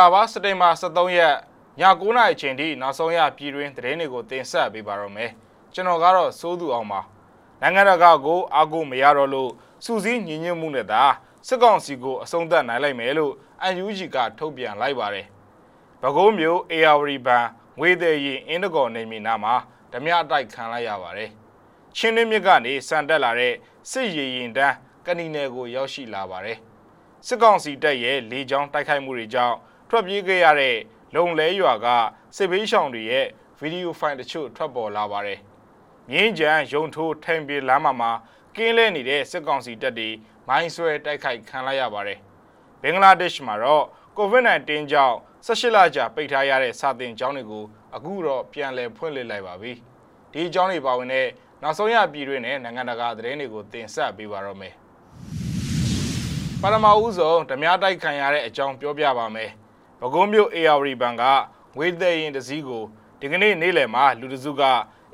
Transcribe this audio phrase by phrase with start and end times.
[0.00, 1.34] လာပါစက်တင်ဘာ23ရက်
[1.80, 5.30] ည9:00နာရီချိန်ထိနောက်ဆုံးရပြည်တွင်းသတင်းတွေကိုတင်ဆက်ပေးပါတော့မယ်
[5.74, 7.00] ကျွန်တော်ကတော့စိုးသူအောင်ပါ
[7.60, 9.50] နိုင်ငံတကာကိုအာကိုမရတော့လို့
[9.84, 11.02] စူးစီးညီညွတ်မှုနဲ့သာ
[11.46, 13.32] စစ်ကောင်စီကိုအဆုံးသတ်နိုင်လိုက်မယ်လို့
[13.82, 15.26] UNG ကထုတ်ပြန်လိုက်ပါတယ်
[16.00, 17.46] ပဲခူးမြို့ AR ဘန်
[17.78, 19.54] ငွေသေးရင်အင်းတကော်နေမီနာမှာ
[19.92, 21.30] ဓမြအတိုက်ခံလိုက်ရပါတယ်
[21.96, 23.54] ချင်းတွင်းမြစ်ကနေစံတက်လာတဲ့
[23.90, 24.74] စစ်ရည်ရင်တန်း
[25.06, 26.58] ကဏီနယ်ကိုရောက်ရှိလာပါတယ်
[27.26, 29.56] စစ်ကောင်စီတပ်ရဲ့လေကြောင်းတိုက်ခိုက်မှုတွေကြောင့်
[29.90, 30.76] ထွက်ပြေးခဲ့ရတဲ့
[31.14, 31.86] လုံလဲရွာက
[32.36, 33.26] စစ်ဘေးရှောင်တွေရဲ့
[33.58, 35.38] ဗီဒီယိုဖိုင်တချို့ထွက်ပေါ်လာပါတယ်။
[36.10, 38.10] ငင်းကြံရုံထိုးထိုင်ပြေလမ်းမှာမှာ
[38.56, 40.08] ကင်းလဲနေတဲ့စစ်ကောင်စီတပ်တွေ
[40.48, 42.18] မိုင်းဆွဲတိုက်ခိုက်ခံလိုက်ရပါတယ်။
[42.82, 43.84] ဘင်္ဂလားဒေ့ရှ်မှာတော့
[44.18, 47.64] COVID-19 ကြောင့်18လကြာပိတ်ထားရတဲ့စာသင်ကျောင်းတွေကို
[47.96, 49.72] အခုတော့ပြန်လည်ဖွင့်လှစ်လိုက်ပါပြီ။
[50.32, 51.26] ဒီကျောင်းတွေပါဝင်တဲ့
[51.62, 54.74] နောက်ဆုံးရပြည်တွင်းနဲ့နိုင်ငံတကာသတင်းတွေကိုတင်ဆက်ပေးပါတော့မယ်။
[56.62, 59.50] ပထမဦးဆုံးဓမြတိုက်ခံရတဲ့အကြောင်းပြောပြပါမယ်။
[60.00, 61.22] ပဲခူးမြို့ AR ဘန်က
[61.76, 62.84] ငွေသက်ရင်တစည်းကို
[63.20, 64.62] ဒီကနေ့နေ့လယ်မှာလူတစုက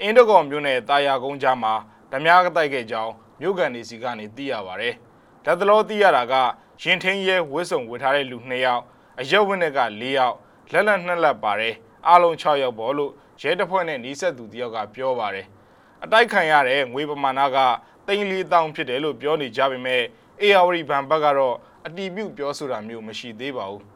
[0.00, 1.74] အင်းတကော်မြို့နယ်တာယာကုန်းကြားမှာ
[2.12, 4.90] ဓမြကတိုက်ခဲ့ကြောင်းမြို့ကန်နေစီကနေသိရပါဗျ။
[5.44, 6.34] လက်တလောသိရတာက
[6.82, 8.82] ရင်ထင်းရဲဝစ်စုံဝတ်ထားတဲ့လူ2ယောက်
[9.20, 10.36] အရက်ဝင်းတွေက4ယောက်
[10.72, 11.74] လက်လက်နှစ်လက်ပါတယ်
[12.06, 15.46] အားလုံး6ယောက်ပေါ့လို့ရဲတပ်ဖွဲ့နဲ့နှီးဆက်သူတယောက်ကပြောပါတယ်။
[16.04, 17.58] အတိုက်ခံရတဲ့ငွေပမာဏက
[18.06, 20.02] တိန်လေးတောင်းဖြစ်တယ်လို့ပြောနေကြပေမဲ့
[20.40, 23.95] အေယာဝတီဘန်ဘက်ကတော့အတီးပြုတ်ပြောဆိုတာမျိုးမရှိသေးပါဘူး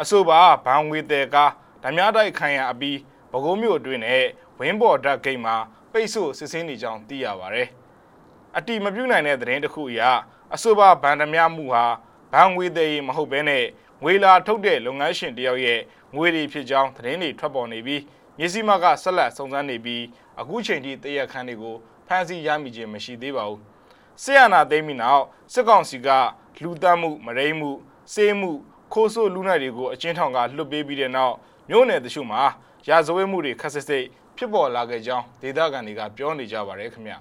[0.00, 1.50] အဆိုပါဘန်ဝေတဲကား
[1.82, 2.98] ဓမြတိုက်ခိုင်ရအပြီး
[3.32, 4.24] ဘကုံးမြို့အတွင်းနဲ့
[4.58, 5.56] ဝင်းပေါ်ဓာတ်ဂိတ်မှာ
[5.92, 7.62] ပိတ်ဆို့စစ်စင်းနေကြောင်းသိရပါဗျ
[8.56, 10.02] အတီမပြုတ်နိုင်တဲ့သတင်းတစ်ခုအရ
[10.54, 11.84] အဆိုပါဘန်ဓမြမှုဟာ
[12.32, 13.64] ဘန်ဝေတဲရေမဟုတ်ဘဲနဲ့
[14.02, 15.80] ငွေလာထုတ်တဲ့လုပ်ငန်းရှင်တယောက်ရဲ့
[16.14, 18.02] ငွေတွေဖြစ်ကြောင်းသတင်းတွေထွက်ပေါ်နေပြီး
[18.38, 20.02] မြစည်းမကဆက်လက်စုံစမ်းနေပြီး
[20.40, 23.60] အခုချိန်ထိတရက်ခန်းတွေကိုဖမ်းဆီးရမိခြင်းမရှိသေးပါဘူး
[24.22, 26.08] စစ်အာဏာသိမ်းပြီးနောက်စစ်ကောင်စီက
[26.62, 27.70] လူတတ်မှုမရိမှု
[28.12, 28.52] စေးမှု
[28.92, 31.34] ခိုးဆိုးလူနိုင်တွေကိုအချင်းထောင်ကလွတ်ပေးပြီးတဲ့နောက်
[31.70, 32.42] မြို့နယ်တချို့မှာ
[32.88, 34.04] ရာဇဝတ်မှုတွေခက်စစ်စစ်
[34.36, 37.14] ဖြစ်ပေါ်လာခဲ့ကြောင်းဒေသခံတွေကပြောနေကြပါတယ်ခင်ဗျ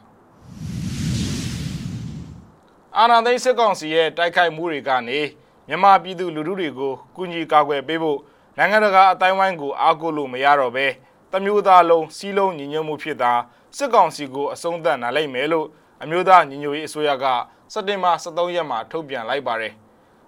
[2.97, 5.19] အာဏာသိမ်းစစ်ကောင်စီရဲ့တိုက်ခိုက်မှုတွေကနေ
[5.67, 8.19] မြန်မာပြည်သူလူထုတွေကိုကူညီကာကွယ်ပေးဖို့
[8.57, 10.85] နိုင်ငံတကာအတိုင်းဝိုင်းကိုအားကိုးလို့မရတော့ပဲ
[11.31, 13.33] တမျိုးသားလုံးစီးလုံးညီညွတ်မှုဖြစ်တာ
[13.77, 15.67] စစ်ကောင်စီကိုအဆုံးသတ်နိုင်လိမ့်မယ်လို့
[16.03, 17.25] အမျိုးသားညီညွတ်ရေးအစိုးရက
[17.73, 19.73] စက်တင်ဘာ23ရက်မှာထုတ်ပြန်လိုက်ပါတယ်။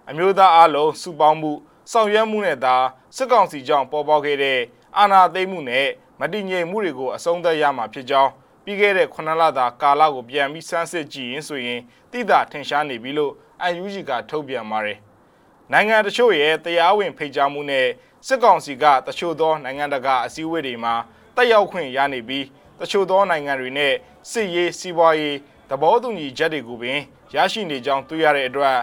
[0.09, 1.51] အမျိုးသားအလုံးစုပေါင်းမှု
[1.91, 2.75] ဆောင်ရွက်မှုနဲ့သာ
[3.15, 4.59] စစ်ကောင်စီကြောင့်ပေါ်ပေါက်ခဲ့တဲ့
[4.97, 5.87] အာဏာသိမ်းမှုနဲ့
[6.19, 8.31] မတည်ငြိမ်မှုတွေကိုအဆုံးသတ်ရမှာဖြစ်ကြောင်း
[8.63, 11.79] ပြီးခဲ့တဲ့9လတာကာလကိုပြန်ပြီးစမ်းစစ်ကြည့်ရင်ဆိုရင်
[12.11, 13.33] တိတာထင်ရှားနေပြီလို့
[13.81, 14.97] UNG ကထုတ်ပြန်ပါတယ်။
[15.71, 17.87] နိုင်ငံတချို့ရဲ့တရားဝင်ဖိတ်ကြားမှုနဲ့
[18.27, 20.93] စစ်ကောင်စီကတချို့သောနိုင်ငံတကာအစည်းအဝေးတွေမှာ
[21.35, 22.45] တက်ရောက်ခွင့်ရနေပြီး
[22.79, 23.93] တချို့သောနိုင်ငံတွေနဲ့
[24.31, 25.37] စစ်ရေးစီးပွားရေး
[25.69, 26.99] သဘောတူညီချက်တွေကိုပင်
[27.35, 28.77] ရရှိနေကြောင်းတွေ့ရတဲ့အတွက်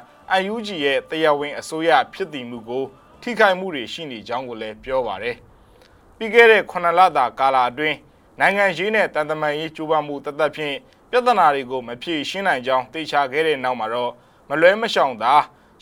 [0.53, 2.85] UNG ရဲ့တရားဝင်အစိုးရဖြစ်တည်မှုကို
[3.23, 5.37] ထိခိုက်မှုတွေရှိနေကြောင်းကိုလည်းပြောပါတယ်။
[6.17, 7.97] ပြီးခဲ့တဲ့9လတာကာလအတွင်း
[8.41, 10.77] နိုင်ငံရေးနဲ့တန်တမာရေးကြိုးပမ်းမှုတသက်ဖြင့်
[11.11, 14.13] ပြဿနာတွေကိုမဖြေရှင်းနိုင်ကြောင်းသိချခဲ့တဲ့နောက်မှာတော့
[14.49, 15.35] မလွဲမရှောင်သာ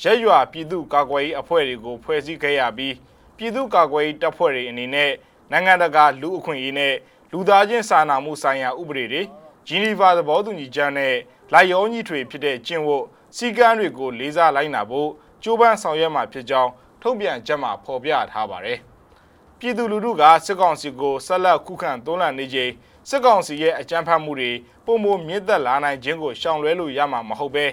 [0.03, 2.95] ရက်ရွာပြည်သူ့ကာကွယ်ရေးအဖွဲ့တွေကိုဖွဲ့စည်းခဲ့ရပြီး
[3.37, 5.11] ပြည်သူ့ကာကွယ်ရေးတပ်ဖွဲ့တွေအနေနဲ့
[5.51, 6.95] နိုင်ငံတကာလူအခွင့်အရေးနဲ့
[7.33, 9.23] လူသားချင်းစာနာမှုဆိုင်ရာဥပဒေတွေ
[9.67, 11.15] ဂျီနီဗာသဘောတူညီချက်နဲ့
[11.53, 13.05] လိုက်ရောညီထွေဖြစ်တဲ့ကျင့်ဝတ်
[13.37, 15.09] စီကမ်းတွေကိုလေးစားလိုက်နာဖို့
[15.43, 16.71] ကြိုးပမ်းဆောင်ရွက်မှာဖြစ်ကြောင်း
[17.03, 18.79] ထုတ်ပြန်ချက်မှာဖော်ပြထားပါတယ်။
[19.59, 22.71] ပြည်သူလူထုကစစ်ကောင်စီကိုဆက်လက်ခုခံတွန်းလှန်နေချိန်
[23.09, 24.51] စစ်ကောင်စီရဲ့အကြမ်းဖက်မှုတွေ
[24.87, 27.65] ပုံမမြင့်သက်လာနိုင်ခြင်းကိုရှောင်လွဲလို့ရမှာမဟုတ်ပဲ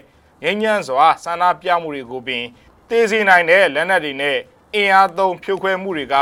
[0.44, 2.44] ငြိမ်းချမ်းစွာဆန္ဒပြမှုတွေကိုပင်
[2.90, 4.38] တေးစီနိုင်တဲ့လက်နက်တွေနဲ့
[4.76, 6.16] အင်အားသုံးဖြိုခွဲမှုတွေက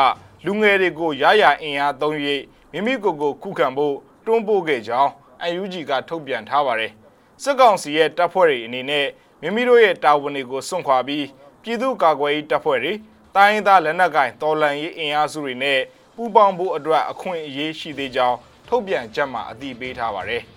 [0.46, 2.16] လူငယ်တွေကိုရရအင်အားသုံး၍
[2.72, 3.96] မိမိကိုယ်ကိုခုခံဖို့
[4.26, 5.12] တွန်းပို့ခဲ့ကြောင်း
[5.46, 6.92] UNG ကထုတ်ပြန်ထားပါတယ်။
[7.44, 9.08] စစ်ကောင်စီရဲ့တပ်ဖွဲ့တွေအနေနဲ့
[9.42, 11.26] မိမိတို့ရဲ့တာဝန်တွေကိုစွန့်ခွာပြီး
[11.64, 12.94] ပြည်သူ့ကာကွယ်ရေးတပ်ဖွဲ့တွေ
[13.36, 15.80] တိုင်းသားလက်နက်ကိုင်တော်လှန်ရေးအင်အားစုတွေနဲ့
[16.16, 18.38] ပူးပေါင်းဖို့အတွက်အခွင့်အရေးရှိသေးကြောင်း
[18.68, 20.44] ထုတ်ပြန်ချက်မှာအတည်ပြုထားပါတယ်။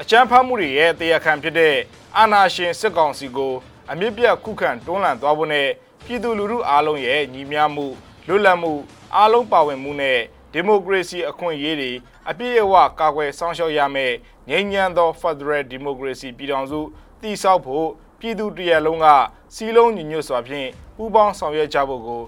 [0.00, 1.74] အကြမ်းဖက်မှုတွေရဲ့တရားခံဖြစ်တဲ့
[2.16, 3.54] အာဏာရှင်စစ်ကောင်စီကို
[3.90, 5.68] အမြင့်ပြတ်ခုခံတွန်းလှန်သွားဖို့နဲ့
[6.04, 7.86] ပြည်သူလူထုအားလုံးရဲ့ညီမျှမှု
[8.26, 8.72] လွတ်လပ်မှု
[9.16, 10.18] အားလုံးပါဝင်မှုနဲ့
[10.56, 11.92] ဒီမိုကရေစီအခွင့်အရေးတွေ
[12.30, 14.12] အပြည့်အဝကာကွယ်စောင့်ရှောက်ရမယ်
[14.48, 16.80] ငြိမ်းချမ်းသော Federal Democracy ပြည်ထောင်စု
[17.22, 17.88] တည်ဆောက်ဖို့
[18.20, 19.06] ပြည်သူတရက်လုံးက
[19.54, 22.22] စီးလုံးညီညွတ်စွာဖြင့်ပူးပေါင်းဆောင်ရွက်ကြဖို့ကို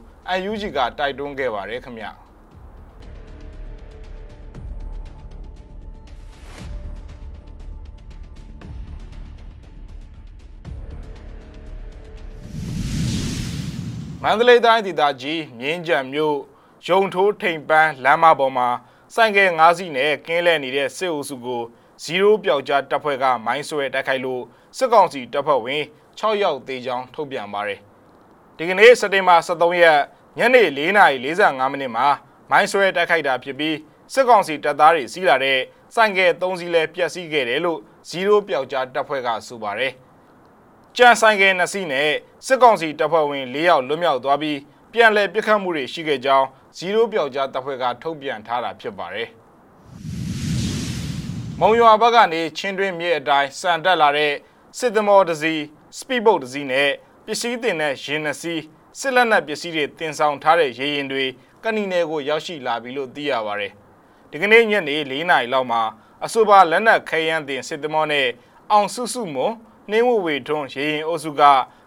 [0.50, 2.10] UNG ကတိုက်တွန်းခဲ့ပါတယ်ခင်ဗျာ
[14.22, 16.36] မန္တလေးတိုင်းဒေသကြီးမြင်းကြံမြို့
[16.88, 18.68] ရုံထိုးထိန်ပန်းလမ်းမပေါ်မှာ
[19.14, 21.62] စိုင်ကယ်၅စီးနဲ့ကင်းလဲနေတဲ့စစ်အုပ်စုကို
[22.04, 24.42] 0ပျောက်ကြားတပ်ဖွဲ့ကမိုင်းဆွဲတိုက်ခိုက်လို့
[24.76, 25.82] စစ်ကောင်စီတပ်ဖွဲ့ဝင်
[26.18, 27.80] 6ယောက်သေကြောင်းထုတ်ပြန်ပါတယ်။
[28.56, 30.00] ဒီကနေ့စက်တင်ဘာ23ရက်
[30.38, 32.06] ညနေ4:45မိနစ်မှာ
[32.50, 33.76] မိုင်းဆွဲတိုက်ခိုက်တာဖြစ်ပြီး
[34.12, 35.58] စစ်ကောင်စီတပ်သားတွေစီးလာတဲ့
[35.94, 39.92] စိုင်ကယ်၃စီးလဲပျက်စီးခဲ့တယ်လို့ဇီရိုပျောက်ကြားတပ်ဖွဲ့ကဆိုပါတယ်။
[40.96, 42.10] ကြံဆိုင်ကယ်2စီးနဲ့
[42.46, 44.58] စစ်ကောင်စီတပ်ဖွဲ့ဝင်၄ယောက်လွတ်မြောက်သွားပြီး
[44.92, 46.46] ပြန်လည်ပစ်ခတ်မှုတွေရှိခဲ့ကြောင်း
[46.76, 49.28] ဇီရိုပျောက်ကြားတပ်ဖွဲ့ကထုတ်ပြန်ထားတာဖြစ်ပါတယ်။
[51.60, 54.32] မုံရွာဘက်ကနေချင်းတွင်းမြေအတိုင်းစံတက်လာတဲ့
[54.78, 55.62] စစ်သမောတစ်စီး
[55.98, 56.90] စပီဘုတ်တစ်စီးနဲ့
[57.24, 58.62] ပစ္စည်းတင်တဲ့ရင်နှစ်စီး
[59.00, 61.24] စစ်လက်နက်ပစ္စည်းတွေတင်ဆောင်ထားတဲ့ရေရင်တွေ
[61.64, 63.72] ကဏီနယ်ကိုရောက်ရှိလာပြီလို့သိရပါတယ်။
[64.30, 65.82] ဒီကနေ့ညနေ၄နာရီလောက်မှာ
[66.24, 68.28] အဆိုပါလက်နက်ခဲယမ်းတင်စစ်သမောနဲ့
[68.70, 69.52] အောင်စုစုမွန်
[69.90, 71.42] နှင်းဝဝေထွန်းရေရင်အုပ်စုက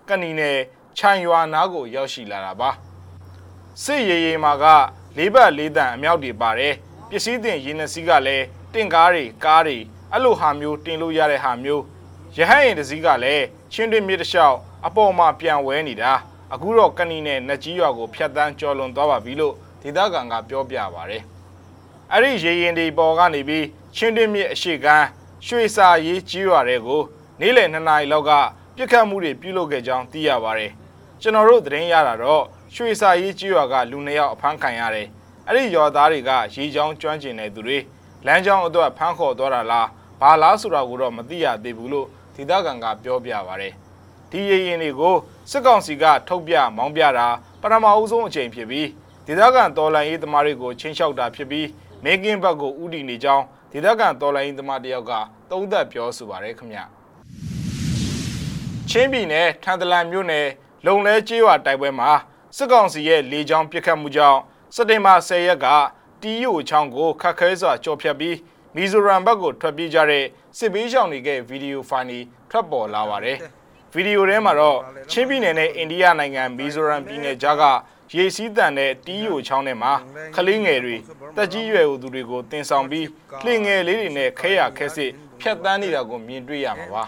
[0.10, 0.58] ကဏီနယ်
[0.98, 2.72] ခြံရွာနားကိုရောက်ရှိလာတာပါ။
[3.84, 4.66] စစ်ရေရင်မှာက
[5.18, 6.74] လေးဘက်လေးတန်အမြောက်တွေပါတယ်။
[7.10, 9.78] ပစ္စည်းတင်ရင်နှစ်စီးကလည်းတင့်ကားတွေကားတွေ
[10.12, 11.84] အဲ့လိုဟာမျိုးတင်လို့ရတဲ့ဟာမျိုး
[12.38, 16.12] ရဟန်းရင်တစ်စီးကလည်းချင်းတွင်းမြစ်တစ်လျှောက်အပေါ်မှာပြန်ဝဲနေတာ
[16.54, 21.18] အခုတော့ကဏီနဲ့နကြီးရွာကိုဖျက်တမ်းကျော်လွန်သွားပါပြီလို့ဒေသခံကပြောပြပါဗျ။
[22.12, 23.66] အဲ့ဒီရေရင်တွေပေါ်ကနေပြီး
[23.96, 25.08] ချင်းတွင်းမြစ်အရှိကမ်း
[25.46, 27.02] ရွှေစာရေးကြီးရွာတွေကို
[27.40, 28.32] နေ့လယ်2နာရီလောက်က
[28.76, 30.72] ပြစ်ခတ်မှုတွေပြုလုပ်ခဲ့ကြောင်းသိရပါတယ်။
[31.22, 35.08] ကျွန်တော်တို့သတင်းရတာတော့ ရွှေစာရေးကြီးရွာကလူနှစ်ယောက်အဖမ်းခံရတယ်။
[35.48, 37.78] အဲ့ဒီရွာသားတွေကရေချောင်းကျွမ်းကျင်တဲ့သူတွေ
[38.26, 39.88] လမ်းကြောင်းအတွက်ဖမ်းခေါ်သွားတာလား
[40.22, 43.70] ဘာလားဆိုတာကိုတော့မသိရသေးဘူးလို့ဒေသခံကပြောပြပါဗျ။
[44.32, 45.16] ဒီရရင်တွေကို
[45.52, 47.28] စစ်ကောင်စီကထုတ်ပြမောင်းပြတာ
[47.62, 48.88] ပထမအဦးဆုံးအချိန်ဖြစ်ပြီး
[49.28, 51.68] ဒေသခံတော်လှန်ရေးသမားတွေကိုချင်းလျှောက်တာဖြစ်ပြီး
[52.04, 55.12] မေကင်းဘက်ကိုဥတီနေကြောင်းဒေသခံတော်လှန်ရေးသမားတယောက်က
[55.52, 56.80] သုံးသပ်ပြောဆိုပါရယ်ခင်ဗျ
[58.90, 60.48] ချင်းပြည်နယ်ထန်တလန်မြို့နယ်
[60.86, 62.10] လုံလဲကျေးရွာတိုက်ပွဲမှာ
[62.58, 64.40] စစ်ကောင်စီရဲ့လေကြောင်းပစ်ခတ်မှုကြောင့်
[64.76, 65.68] စက်တင်ဘာ10ရက်က
[66.22, 68.36] တီယိုချောင်းကိုခတ်ခဲစွာကြော်ဖြတ်ပြီး
[68.76, 70.26] မီဇိုရမ်ဘက်ကိုထွက်ပြေးကြတဲ့
[70.58, 72.20] စစ်ဘေးရှောင်တွေကဗီဒီယိုဖိုင်တွေ
[72.50, 73.38] ထွက်ပေါ်လာပါတယ်။
[73.94, 74.78] ဗီဒီယိုထဲမှာတော့
[75.12, 77.64] ချင်းပြည်နယ်နဲ့အိန္ဒိယနိုင်ငံမီဇိုရမ်ပြည်နယ်ကြားက
[78.16, 79.94] ရေစီးတန်တဲ့တီးယိုချောင်းထဲမှာ
[80.36, 80.96] ကလေးငယ်တွေ
[81.38, 83.08] တက်ကြီးရွယ်သူတွေကိုတင်ဆောင်ပြီး
[83.46, 87.04] လှင်ငယ်လေးတွေနဲ့ခဲရခဲစစ်ဖြတ်တန်းနေတာကိုမြင်တွေ့ရမှာပါ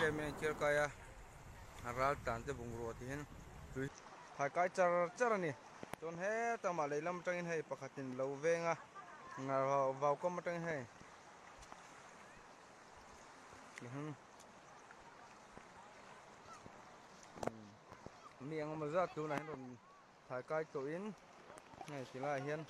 [4.39, 5.53] ral tan te bung ro ti hen ha kai char char ni
[6.01, 8.77] ton he ta ma le lam tang he pakhatin lo venga
[9.39, 9.57] nga
[10.01, 10.85] vào ko ma tang he
[13.95, 14.15] hen
[18.41, 19.57] miệng mà ra tu này rồi
[20.29, 21.13] thải kai tổ in
[21.89, 22.65] này chỉ là hiền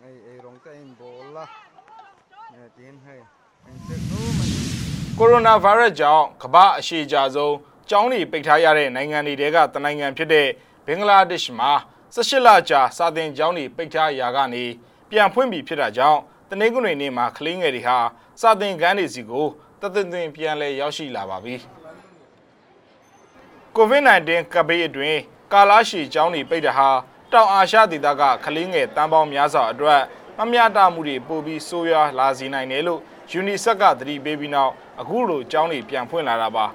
[0.00, 1.46] này ai rong cái in bò la
[2.52, 3.18] này tin hay
[3.64, 4.44] anh sẽ tu mà
[5.20, 7.54] ကိုရိုနာဗိုင်းရပ်စ်ကြောင့်ကမ္ဘာအရှိကြဆုံး
[7.89, 10.47] ကျောင်းတွေပိတ်ထားရတဲ့နိုင်ငံတွေကတနိုင်ငံဖြစ်တဲ့
[10.85, 11.71] ဘင်္ဂလားဒေ့ရှ်မှာ
[12.15, 14.63] 18လကြာစာသင်ကျောင်းတွေပိတ်ထားရာကနေ
[15.09, 16.19] ပြန်ဖွင့်ပြီဖြစ်တာကြောင့်
[16.49, 17.97] တနင်္ဂနွေနေ့မှာကလေးငယ်တွေဟာ
[18.41, 19.47] စာသင်ခန်းတွေစီကို
[19.81, 21.55] တသက်သွင်းပြန်လဲရောက်ရှိလာပါပြီ။
[23.77, 25.19] COVID-19 ကပ်ဘေးအတွင်း
[25.53, 26.89] ကာလာရှီကျောင်းတွေပိတ်တာဟာ
[27.31, 30.01] တောင်အာရှဒေသကကလေးငယ်တန်းပေါင်းများစွာအတွက်
[30.37, 33.01] မမျှတမှုတွေပိုပြီးဆိုးရွားလာစေနိုင်တယ်လို့
[33.39, 34.71] UNICEF ကသတိပေးပြီးနောက်
[35.01, 36.65] အခုလိုကျောင်းတွေပြန်ဖွင့်လာတာပါ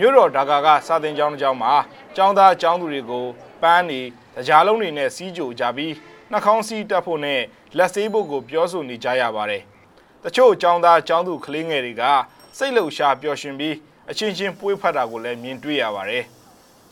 [0.00, 1.72] မြို့တော်ဒါကာကစာသင်ကျောင်းတစ်ကျောင်းမှာ
[2.16, 3.26] ကျောင်းသားကျောင်းသူတွေကို
[3.62, 4.00] ပန်းနေ
[4.36, 5.94] တရားလုံးတွေနဲ့စီးကြိုကြပြီး
[6.30, 7.40] နှာခေါင်းစီးတက်ဖို့နဲ့
[7.76, 9.62] လက်ဆေးဖို့ကိုပြောဆိုနေကြရပါတယ်
[10.22, 12.02] တချို့ကျောင်းသားကျောင်းသူကလေးငယ်တွေက
[12.58, 13.74] စိတ်လှုပ်ရှားပျော်ရွှင်ပြီး
[14.10, 16.24] အချင်းချင်းပွေးဖက်တာကိုလည်းမြင်တွေ့ရပါတယ်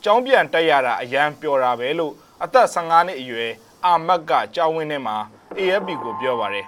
[0.05, 2.13] ကျောင်းပြန်တက်ရတာအရန်ပျော်တာပဲလို့
[2.45, 3.53] အသက်15နှစ်အရွယ်
[3.85, 5.17] အာမတ်ကကျောင်းဝင်းထဲမှာ
[5.59, 6.67] AFP ကိုပြောပါတယ်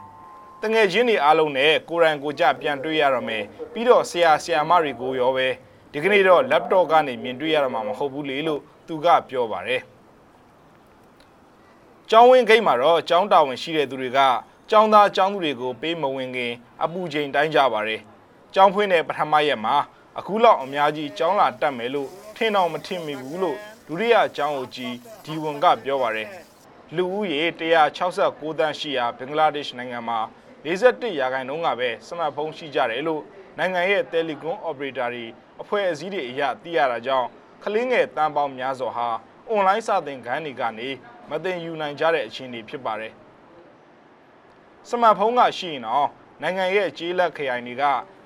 [0.62, 5.48] တငယ်ချင်းတွေအားလုံးနဲ့ကိုရန်ကိုကြပြန်တွေ့ရတော့မယ်ပြီးတော့ဆရာဆရာမတွေကိုရောပဲ
[5.92, 9.82] ဒီကနေ့တော့ laptop ကနေမြင်တွေ့ရတော့မှာမဟုတ်ဘူးလေလို့သူကပြောပါတယ်
[12.10, 14.20] ကျောင်းဝင်းဂိတ်မှာတော့ကျောင်းတာဝန်ရှိတဲ့သူတွေက
[14.70, 16.52] ကျောင်းသားကျောင်းသူတွေကိုပေးမဝင်ခင်
[16.84, 18.00] အပူချိန်တိုင်းကြပါတယ်
[18.54, 19.74] ကျောင်းဖွင့်တဲ့ပထမရက်မှာ
[20.18, 26.28] အခုလောက်အများကြီးကျောင်းလာတက်မယ်လို့ထင်တော့မထင်မိဘူးလို့ဒုတိယကျောင်းအကြီးဒီဝန်ကပြောပါတယ်
[26.96, 27.40] လူဦးရေ
[28.00, 30.18] 169တန်းရှိရာဘင်္ဂလားဒေ့ရှ်နိုင်ငံမှာ
[30.64, 33.22] 41ရာခိုင်နှုန်းကပဲစမတ်ဖုန်းရှိကြတယ်လို့
[33.58, 35.26] နိုင်ငံရဲ့တယ်လီကွန်အော်ပရေတာတွေ
[35.60, 37.28] အဖွဲ့အစည်းတွေအရသိရတာကြောင့်
[37.62, 39.08] ကလင်းငယ်တန်းပေါင်းများစွာဟာ
[39.48, 40.88] အွန်လိုင်းစာသင်ခန်းတွေကနေ
[41.30, 43.12] မသင်ယူနိုင်ကြတဲ့အခြေအနေဖြစ်ပါတယ်
[44.88, 46.08] စမတ်ဖုန်းကရှိရင်တော့
[46.42, 47.84] နိုင်ငံရဲ့ကြေးလက်ခရိုင်တွေက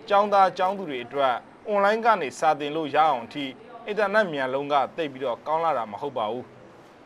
[0.09, 1.35] ကျောင်းသားကျောင်းသူတွေအတွက်
[1.69, 3.45] အွန်လိုင်းကနေစာသင်လို့ရအောင်အထိ
[3.87, 6.45] အင်တာနက်မြန်လုံးကတိတ်ပြီးတော့ကောင်းလာတာမဟုတ်ပါဘူး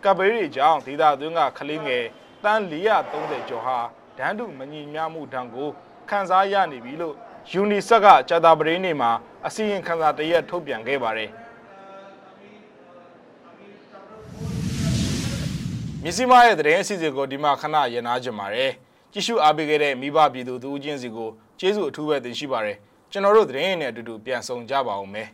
[0.04, 2.04] ကပ်ဘေးတွေကြောင့်ဒေသသွင်းကကလေးငယ်
[2.44, 3.78] တန်း430ကျော်ဟာ
[4.18, 5.68] ဒန်းတူမညီမျှမှုတံကို
[6.08, 7.16] ခန်းစားရနေပြီလို့
[7.54, 9.10] UNICEF ကကြာတာပရင်းနေမှာ
[9.46, 11.30] အစီရင်ခံစာတရက်ထုတ်ပြန်ခဲ့ပါတယ်
[16.02, 18.72] မြစီမားရဲ့သတင်းအစီအစဉ်ကိုဒီမှာခဏရနာကြပါတယ်
[19.12, 22.76] ကြည့်ရှုအားပေးခဲ့တဲ့မိဘပြည်သူသူချင်းစီကိုကျေးဇူးအထူးပဲတင်ရှိပါတယ်
[23.10, 25.28] ကျွန်တော်တို့သတင်းနဲ့အတူတူပြန်ဆောင်ကြပါဦးမယ်